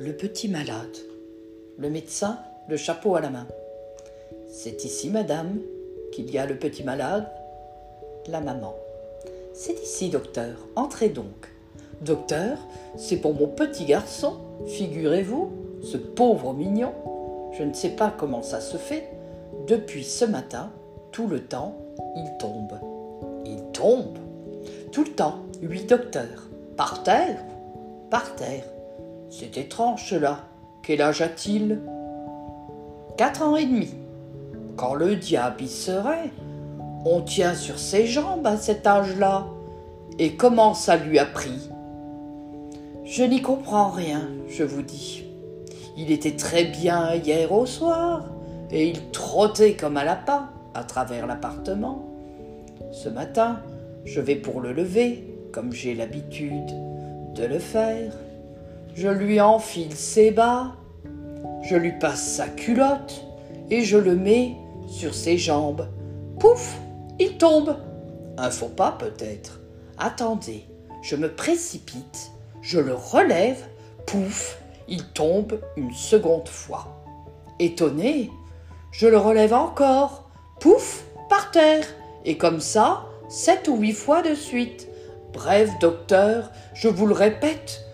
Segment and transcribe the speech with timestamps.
[0.00, 0.96] Le petit malade.
[1.76, 3.48] Le médecin, le chapeau à la main.
[4.46, 5.58] C'est ici, madame,
[6.12, 7.26] qu'il y a le petit malade.
[8.28, 8.76] La maman.
[9.54, 10.54] C'est ici, docteur.
[10.76, 11.52] Entrez donc.
[12.00, 12.58] Docteur,
[12.96, 14.36] c'est pour mon petit garçon,
[14.68, 15.50] figurez-vous,
[15.82, 16.92] ce pauvre mignon.
[17.58, 19.08] Je ne sais pas comment ça se fait.
[19.66, 20.70] Depuis ce matin,
[21.10, 21.76] tout le temps,
[22.14, 22.78] il tombe.
[23.44, 24.16] Il tombe.
[24.92, 26.48] Tout le temps, oui, docteur.
[26.76, 27.44] Par terre
[28.10, 28.62] Par terre.
[29.30, 30.40] C'est étrange cela.
[30.82, 31.80] Quel âge a-t-il?
[33.16, 33.90] Quatre ans et demi.
[34.76, 36.30] Quand le diable y serait,
[37.04, 39.46] on tient sur ses jambes à cet âge-là.
[40.18, 41.68] Et comment ça lui a pris?
[43.04, 45.24] Je n'y comprends rien, je vous dis.
[45.96, 48.24] Il était très bien hier au soir,
[48.70, 52.04] et il trottait comme un lapin à travers l'appartement.
[52.92, 53.60] Ce matin,
[54.04, 56.66] je vais pour le lever, comme j'ai l'habitude
[57.34, 58.12] de le faire.
[59.00, 60.72] Je lui enfile ses bas,
[61.62, 63.24] je lui passe sa culotte
[63.70, 64.56] et je le mets
[64.88, 65.86] sur ses jambes.
[66.40, 66.76] Pouf,
[67.20, 67.76] il tombe.
[68.38, 69.60] Un faux pas peut-être.
[69.98, 70.64] Attendez,
[71.02, 73.68] je me précipite, je le relève,
[74.04, 77.00] pouf, il tombe une seconde fois.
[77.60, 78.32] Étonné,
[78.90, 81.86] je le relève encore, pouf, par terre,
[82.24, 84.88] et comme ça, sept ou huit fois de suite.
[85.32, 87.84] Bref, docteur, je vous le répète,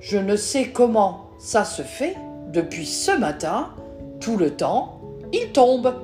[0.00, 2.16] je ne sais comment ça se fait,
[2.48, 3.68] depuis ce matin,
[4.18, 5.00] tout le temps,
[5.32, 5.94] il tombe.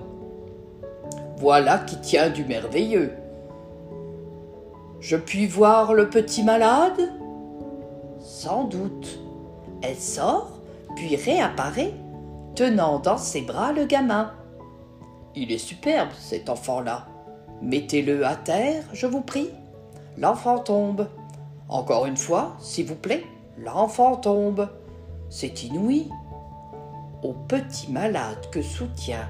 [1.39, 3.12] Voilà qui tient du merveilleux.
[5.00, 7.12] Je puis voir le petit malade?
[8.20, 9.20] Sans doute.
[9.83, 10.61] Elle sort,
[10.94, 11.92] puis réapparaît,
[12.55, 14.33] tenant dans ses bras le gamin.
[15.34, 17.06] Il est superbe, cet enfant-là.
[17.61, 19.50] Mettez-le à terre, je vous prie.
[20.17, 21.08] L'enfant tombe.
[21.69, 23.24] Encore une fois, s'il vous plaît,
[23.59, 24.69] l'enfant tombe.
[25.29, 26.08] C'est inouï.
[27.23, 29.29] Au petit malade que soutient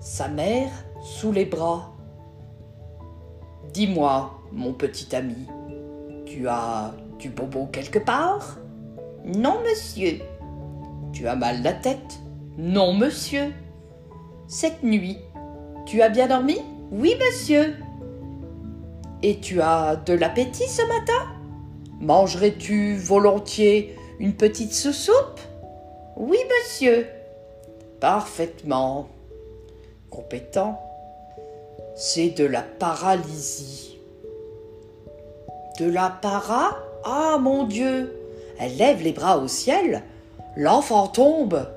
[0.00, 1.90] sa mère sous les bras.
[3.72, 5.46] Dis-moi, mon petit ami,
[6.26, 8.58] tu as du bobo quelque part?
[9.24, 10.20] Non, monsieur.
[11.12, 12.20] Tu as mal la tête?
[12.56, 13.52] Non, monsieur.
[14.46, 15.18] Cette nuit,
[15.86, 16.58] tu as bien dormi?
[16.90, 17.74] Oui, monsieur.
[19.22, 21.37] Et tu as de l'appétit ce matin?
[22.00, 25.40] Mangerais-tu volontiers une petite sous-soupe?
[26.16, 27.06] Oui, monsieur.
[28.00, 29.08] Parfaitement.
[30.08, 30.80] Compétent.
[31.96, 33.98] C'est de la paralysie.
[35.80, 36.78] De la para?
[37.04, 38.12] Ah mon Dieu
[38.60, 40.02] Elle lève les bras au ciel.
[40.56, 41.68] L'enfant tombe.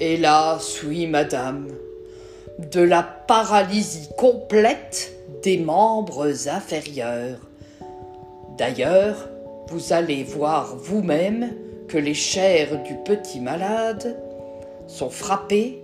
[0.00, 1.68] Hélas, oui, madame.
[2.58, 7.38] De la paralysie complète des membres inférieurs.
[8.56, 9.28] D'ailleurs,
[9.72, 11.54] vous allez voir vous-même
[11.88, 14.22] que les chairs du petit malade
[14.86, 15.82] sont frappées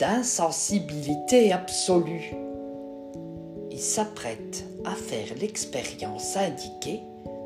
[0.00, 2.34] d'insensibilité absolue.
[3.70, 7.02] Il s'apprête à faire l'expérience indiquée,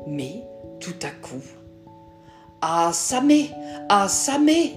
[0.07, 0.43] mais
[0.79, 1.43] tout à coup,
[2.61, 3.51] Ah Samé
[3.89, 4.73] Ah Samé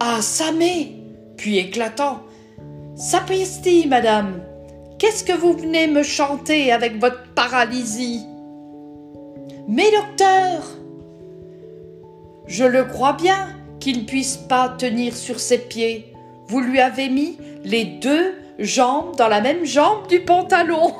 [0.00, 0.96] Ah Samé
[1.36, 2.20] Puis éclatant,
[2.96, 4.40] Sapristi, madame?
[4.98, 8.24] Qu'est-ce que vous venez me chanter avec votre paralysie?
[9.66, 10.62] Mais docteur
[12.46, 13.48] Je le crois bien
[13.80, 16.12] qu'il ne puisse pas tenir sur ses pieds.
[16.48, 20.92] Vous lui avez mis les deux jambes dans la même jambe du pantalon.